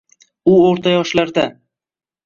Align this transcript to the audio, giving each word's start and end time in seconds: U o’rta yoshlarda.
U 0.53 0.55
o’rta 0.69 0.95
yoshlarda. 0.95 1.47